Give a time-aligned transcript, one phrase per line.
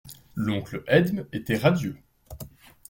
[0.33, 1.95] L'oncle Edme était radieux.